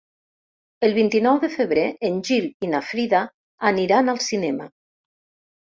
[0.87, 3.21] El vint-i-nou de febrer en Gil i na Frida
[3.73, 4.69] aniran al cinema.